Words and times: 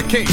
The 0.00 0.06
S, 0.06 0.12
the 0.12 0.16
K, 0.16 0.24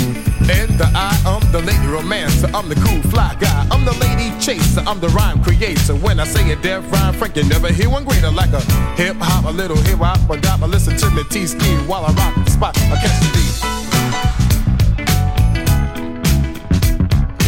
and 0.53 0.79
the 0.79 0.89
I. 0.95 1.11
I'm 1.25 1.51
the 1.51 1.59
lady 1.59 1.87
romancer. 1.87 2.47
I'm 2.53 2.69
the 2.69 2.75
cool 2.75 3.01
fly 3.11 3.35
guy. 3.39 3.67
I'm 3.69 3.83
the 3.83 3.93
lady 3.93 4.31
chaser. 4.39 4.81
I'm 4.87 4.99
the 4.99 5.09
rhyme 5.09 5.43
creator. 5.43 5.95
When 5.95 6.19
I 6.19 6.25
say 6.25 6.51
a 6.51 6.55
def 6.55 6.89
rhyme, 6.91 7.13
Frank, 7.13 7.35
you 7.35 7.43
never 7.43 7.71
hear 7.71 7.89
one 7.89 8.05
greater. 8.05 8.31
Like 8.31 8.53
a 8.53 8.61
hip 8.95 9.17
hop, 9.19 9.45
a 9.45 9.51
little 9.51 9.77
hip 9.77 9.99
hop, 9.99 10.19
but 10.27 10.45
I 10.45 10.57
listen 10.65 10.95
to 10.97 11.09
me 11.11 11.23
T-ski 11.29 11.75
while 11.85 12.05
I 12.05 12.13
rock 12.13 12.35
the 12.35 12.51
spot. 12.51 12.77
I 12.77 12.95
catch 13.01 13.19
the 13.19 13.29
beat. 13.35 13.63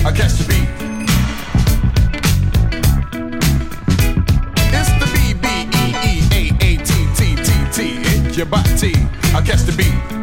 I 0.05 0.11
catch 0.11 0.33
the 0.33 0.43
beat. 0.49 0.69
It's 4.75 4.89
the 4.99 5.07
B 5.13 5.33
B 5.33 5.47
E 5.77 5.85
E 6.03 6.13
A 6.33 6.43
A 6.65 6.77
T 6.83 6.91
T 7.15 7.35
T 7.35 7.49
T. 7.71 7.77
It's 8.27 8.37
your 8.37 8.47
body. 8.47 8.93
I 9.33 9.41
catch 9.41 9.61
the 9.61 9.73
beat. 9.77 10.18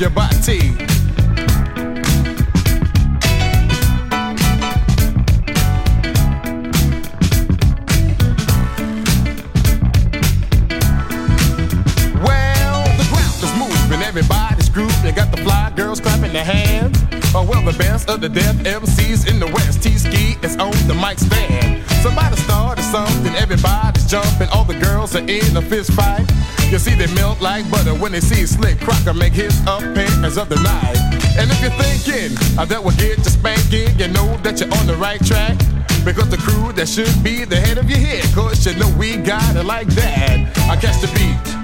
Your 0.00 0.08
body. 0.08 0.32
Well, 12.16 12.86
the 12.96 13.04
ground 13.10 13.42
is 13.42 13.52
moving, 13.58 14.00
everybody's 14.00 14.70
grooving. 14.70 15.14
Got 15.14 15.30
the 15.32 15.36
fly 15.44 15.70
girls 15.76 16.00
clapping 16.00 16.32
their 16.32 16.46
hands. 16.46 16.96
Oh, 17.34 17.46
well, 17.46 17.62
the 17.62 17.76
best 17.76 18.08
of 18.08 18.22
the 18.22 18.30
def 18.30 18.56
MCs 18.56 19.28
in 19.28 19.38
the 19.38 19.48
West. 19.48 19.82
T-Ski 19.82 20.38
is 20.42 20.56
on 20.56 20.72
the 20.88 20.94
mic 20.94 21.18
stand. 21.18 21.86
Somebody 22.02 22.36
started 22.36 22.82
something, 22.84 23.34
everybody's 23.34 24.06
jumping. 24.06 24.48
All 24.48 24.64
the 24.64 24.78
girls 24.80 24.89
are 25.14 25.26
in 25.26 25.56
a 25.56 25.62
fist 25.62 25.92
fight. 25.92 26.26
You 26.70 26.78
see, 26.78 26.94
they 26.94 27.12
melt 27.14 27.40
like 27.40 27.68
butter 27.70 27.94
when 27.94 28.12
they 28.12 28.20
see 28.20 28.46
Slick 28.46 28.78
Crocker 28.80 29.14
make 29.14 29.32
his 29.32 29.58
appearance 29.62 30.36
of 30.36 30.48
the 30.48 30.56
night. 30.56 30.98
And 31.38 31.50
if 31.50 31.60
you're 31.60 31.70
thinking 31.70 32.36
uh, 32.58 32.64
that 32.66 32.82
will 32.82 32.92
get 32.92 33.18
you 33.18 33.24
spanking, 33.24 33.98
you 33.98 34.08
know 34.08 34.36
that 34.38 34.60
you're 34.60 34.72
on 34.74 34.86
the 34.86 34.96
right 34.96 35.24
track. 35.24 35.56
Because 36.04 36.28
the 36.30 36.38
crew 36.38 36.72
that 36.74 36.88
should 36.88 37.12
be 37.22 37.44
the 37.44 37.56
head 37.56 37.76
of 37.78 37.90
your 37.90 37.98
head, 37.98 38.24
cause 38.34 38.64
you 38.66 38.74
know 38.74 38.88
we 38.98 39.16
got 39.16 39.56
it 39.56 39.64
like 39.64 39.88
that. 39.88 40.56
I 40.70 40.76
catch 40.76 41.00
the 41.00 41.08
beat. 41.18 41.60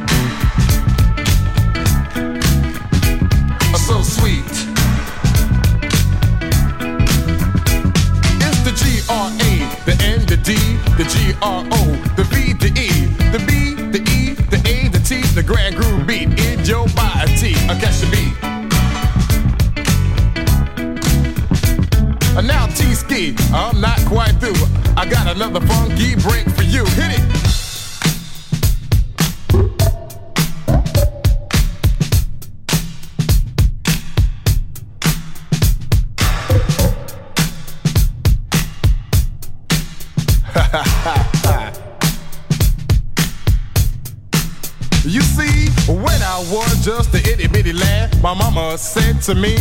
So 3.86 4.02
sweet. 4.02 4.42
It's 8.42 8.60
the 8.66 8.72
G-R-A, 8.74 9.52
the 9.86 9.94
N, 10.02 10.26
the 10.26 10.36
D, 10.36 10.54
the 10.98 11.04
G-R-O, 11.04 11.68
the 11.70 11.74
V, 11.76 11.95
grand 15.46 15.76
groove 15.76 16.06
beat 16.06 16.28
in 16.40 16.64
your 16.64 16.86
body. 16.88 17.54
I 17.68 17.78
catch 17.80 18.00
the 18.00 18.08
beat. 18.10 18.34
And 22.36 22.46
now 22.46 22.66
T-Ski, 22.66 23.34
I'm 23.52 23.80
not 23.80 23.98
quite 24.06 24.32
through. 24.40 24.60
I 24.96 25.06
got 25.08 25.34
another 25.34 25.60
funky 25.60 26.16
break 26.16 26.48
for 26.50 26.64
you. 26.64 26.84
Hit 26.84 27.18
it. 27.18 27.55
Was 46.50 46.84
just 46.84 47.12
a 47.12 47.18
itty 47.18 47.48
bitty 47.48 47.72
lad, 47.72 48.22
my 48.22 48.32
mama 48.32 48.78
said 48.78 49.20
to 49.22 49.34
me, 49.34 49.56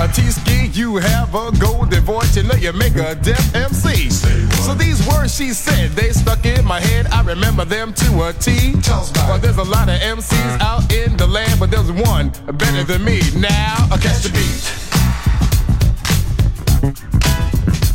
a 0.00 0.06
T-ski, 0.08 0.66
you 0.66 0.96
have 0.96 1.34
a 1.34 1.50
golden 1.58 2.02
voice, 2.04 2.36
you 2.36 2.42
know 2.42 2.54
you 2.56 2.74
make 2.74 2.94
a 2.96 3.14
def 3.14 3.54
MC. 3.54 4.10
So 4.10 4.74
these 4.74 5.06
words 5.08 5.34
she 5.34 5.54
said, 5.54 5.92
they 5.92 6.10
stuck 6.10 6.44
in 6.44 6.62
my 6.66 6.78
head, 6.78 7.06
I 7.06 7.22
remember 7.22 7.64
them 7.64 7.94
to 7.94 8.28
a 8.28 8.34
T. 8.34 8.74
Well, 9.16 9.38
there's 9.38 9.56
a 9.56 9.64
lot 9.64 9.88
of 9.88 9.98
MCs 9.98 10.60
out 10.60 10.92
in 10.92 11.16
the 11.16 11.26
land, 11.26 11.58
but 11.58 11.70
there's 11.70 11.90
one 11.90 12.32
better 12.52 12.84
than 12.84 13.02
me. 13.02 13.22
Now, 13.36 13.88
I 13.90 13.96
catch 13.96 14.22
the 14.22 14.28
beat. 14.28 14.60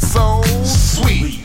So 0.01 0.41
sweet. 0.63 1.45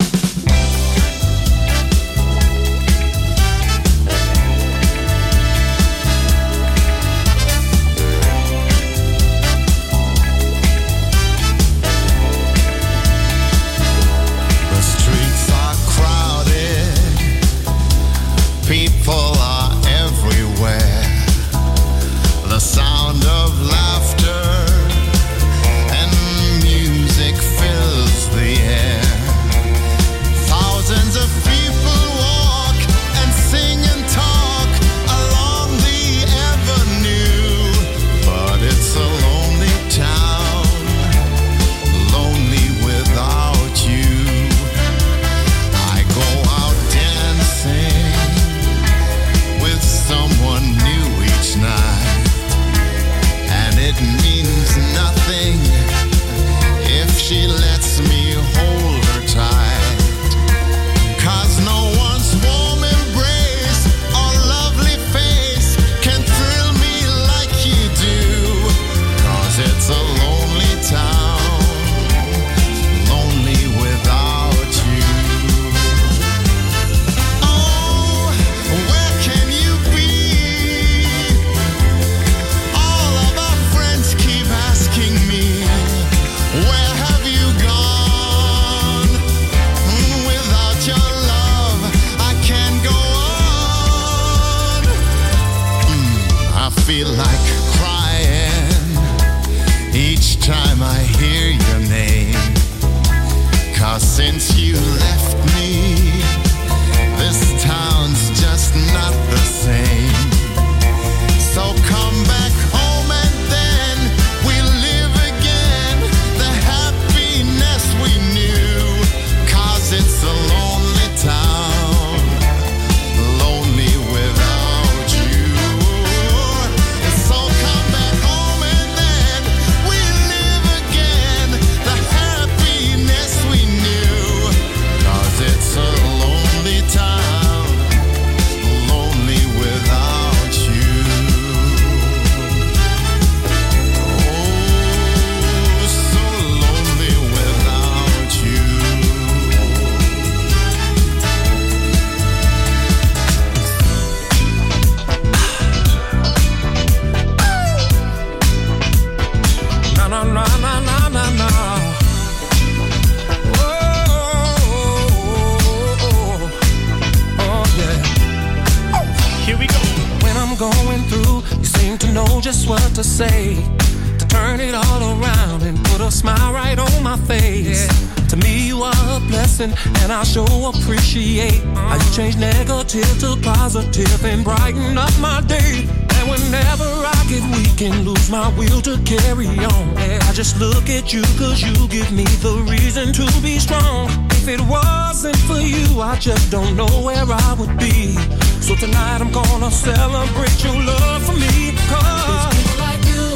At 191.11 191.13
you 191.13 191.37
cause 191.37 191.61
you 191.61 191.87
give 191.87 192.11
me 192.11 192.23
the 192.23 192.63
reason 192.69 193.11
to 193.13 193.25
be 193.41 193.59
strong. 193.59 194.09
If 194.31 194.47
it 194.47 194.61
wasn't 194.61 195.37
for 195.47 195.59
you, 195.59 196.01
I 196.01 196.17
just 196.17 196.51
don't 196.51 196.75
know 196.75 197.01
where 197.03 197.25
I 197.27 197.55
would 197.59 197.77
be. 197.77 198.15
So 198.61 198.75
tonight 198.75 199.19
I'm 199.21 199.31
gonna 199.31 199.71
celebrate 199.71 200.63
your 200.63 200.75
love 200.75 201.23
for 201.25 201.33
me. 201.33 201.75
Cause 201.89 202.47
people 202.55 202.77
like 202.79 203.03
you 203.11 203.27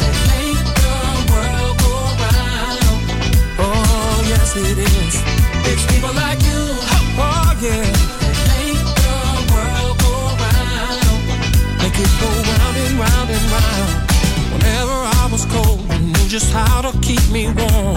that 0.00 0.16
make 0.28 0.64
the 0.82 0.96
world 1.32 1.74
go 1.84 1.94
round. 2.24 2.98
Oh, 3.64 4.24
yes, 4.28 4.56
it 4.56 4.78
is. 4.78 5.14
It's 5.70 5.84
people 5.92 6.12
like 6.14 6.40
you. 6.42 6.62
Oh, 7.20 7.50
yeah. 7.62 7.88
That 8.20 8.36
make 8.52 8.84
the 9.00 9.16
world 9.52 9.94
go 10.04 10.14
round. 10.44 11.24
Make 11.82 11.98
it 12.04 12.12
go 12.20 12.30
round 12.50 12.76
and 12.84 12.94
round 13.04 13.28
and 13.30 13.46
round. 13.54 14.08
Whenever 14.52 14.96
I 15.20 15.28
was 15.30 15.44
cold, 15.46 15.87
just 16.28 16.52
how 16.52 16.82
to 16.82 16.92
keep 17.00 17.26
me 17.30 17.46
warm. 17.46 17.96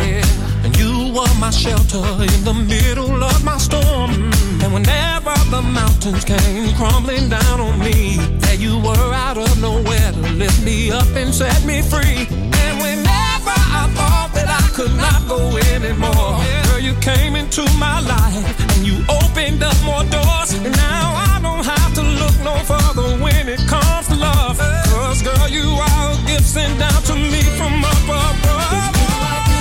And 0.63 0.75
you 0.77 1.11
were 1.13 1.33
my 1.37 1.49
shelter 1.49 1.97
in 1.97 2.43
the 2.45 2.53
middle 2.53 3.21
of 3.21 3.43
my 3.43 3.57
storm. 3.57 4.31
And 4.63 4.73
whenever 4.73 5.35
the 5.51 5.61
mountains 5.61 6.23
came 6.23 6.73
crumbling 6.75 7.27
down 7.27 7.59
on 7.59 7.77
me, 7.79 8.15
there 8.39 8.55
you 8.55 8.79
were 8.79 9.13
out 9.13 9.37
of 9.37 9.51
nowhere 9.59 10.11
to 10.13 10.21
lift 10.39 10.63
me 10.63 10.91
up 10.91 11.07
and 11.13 11.33
set 11.33 11.65
me 11.65 11.81
free. 11.81 12.25
And 12.63 12.75
whenever 12.79 13.55
I 13.81 13.91
thought 13.97 14.31
that 14.33 14.47
I 14.47 14.65
could 14.75 14.95
not 14.95 15.27
go 15.27 15.57
anymore, 15.75 16.39
girl, 16.69 16.79
you 16.79 16.95
came 17.01 17.35
into 17.35 17.63
my 17.77 17.99
life 17.99 18.55
and 18.77 18.87
you 18.87 19.03
opened 19.09 19.61
up 19.61 19.75
more 19.83 20.05
doors. 20.05 20.53
And 20.53 20.71
now 20.77 21.35
I 21.35 21.39
don't 21.41 21.65
have 21.65 21.93
to 21.95 22.03
look 22.03 22.35
no 22.47 22.55
further 22.63 23.21
when 23.21 23.49
it 23.49 23.59
comes 23.67 24.07
to 24.07 24.15
love. 24.15 24.80
Cause 25.23 25.37
girl, 25.37 25.49
you 25.49 25.69
are 25.69 26.11
a 26.11 26.15
gift 26.25 26.45
sent 26.45 26.79
down 26.79 27.01
to 27.03 27.15
me 27.15 27.41
from 27.57 27.83
up 27.83 28.03
above. 28.03 28.41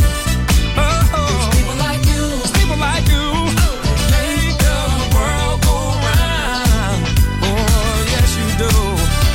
Oh, 0.79 1.51
people 1.55 1.77
like 1.77 2.05
you. 2.07 2.25
People 2.55 2.79
like 2.79 3.07
you. 3.11 3.27
That 3.59 3.75
make 4.15 4.55
the 4.63 4.79
world 5.15 5.59
go 5.67 5.77
round. 6.07 7.03
Oh, 7.43 7.97
yes, 8.15 8.31
you 8.39 8.47
do. 8.63 8.73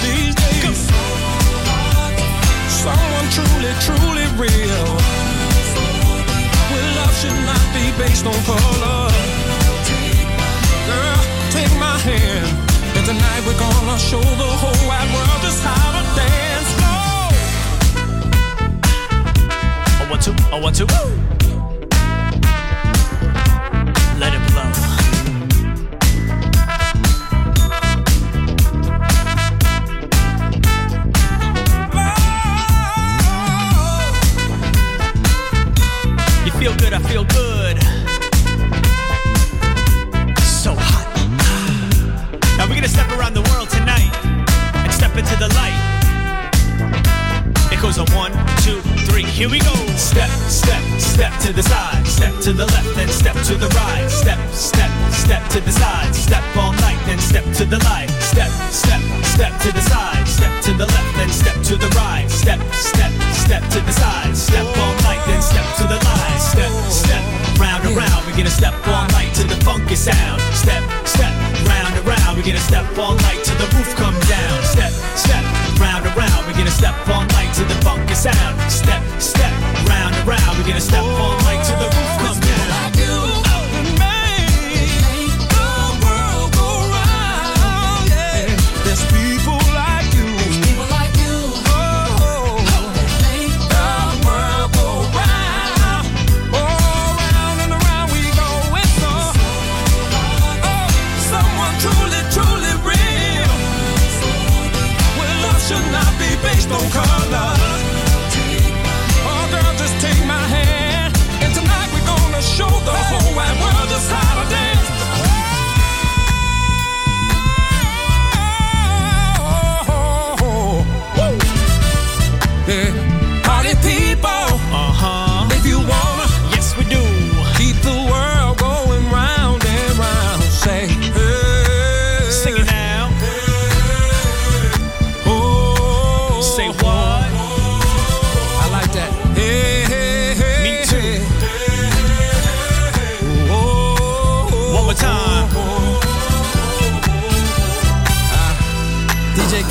These 0.03 0.35
days, 0.39 0.79
someone 2.69 3.27
truly, 3.35 3.73
truly 3.83 4.27
real. 4.39 4.87
When 6.71 6.85
love 6.95 7.13
should 7.19 7.39
not 7.43 7.65
be 7.75 7.91
based 7.97 8.25
on 8.25 8.37
color. 8.45 8.92
Tonight 13.05 13.41
we're 13.45 13.59
gonna 13.59 13.99
show 13.99 14.21
the 14.21 14.49
whole 14.61 14.87
wide 14.87 15.09
world 15.13 15.41
just 15.41 15.61
how 15.63 15.91
to 15.91 16.03
dance 16.15 16.69
slow. 16.77 17.27
Oh, 19.99 20.07
one, 20.09 20.19
two, 20.19 20.33
oh, 20.51 20.59
one, 20.61 20.73
two. 20.73 20.85
Let 20.85 21.42
to 52.43 52.51
the 52.51 52.72